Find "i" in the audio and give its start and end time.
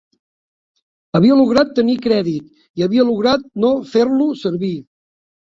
2.81-2.87